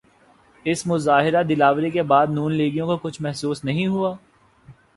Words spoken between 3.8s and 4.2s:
ہوا؟